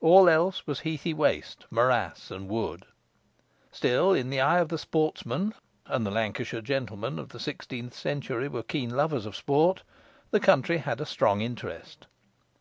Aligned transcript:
All 0.00 0.28
else 0.28 0.64
was 0.64 0.78
heathy 0.82 1.12
waste, 1.12 1.66
morass, 1.68 2.30
and 2.30 2.48
wood. 2.48 2.84
Still, 3.72 4.14
in 4.14 4.30
the 4.30 4.40
eye 4.40 4.60
of 4.60 4.68
the 4.68 4.78
sportsman 4.78 5.54
and 5.86 6.06
the 6.06 6.10
Lancashire 6.12 6.60
gentlemen 6.60 7.18
of 7.18 7.30
the 7.30 7.40
sixteenth 7.40 7.92
century 7.94 8.46
were 8.46 8.62
keen 8.62 8.90
lovers 8.90 9.26
of 9.26 9.34
sport 9.34 9.82
the 10.30 10.38
country 10.38 10.78
had 10.78 11.00
a 11.00 11.04
strong 11.04 11.40
interest. 11.40 12.06